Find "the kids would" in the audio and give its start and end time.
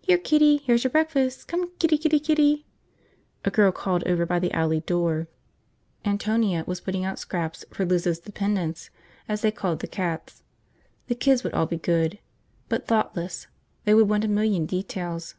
11.08-11.52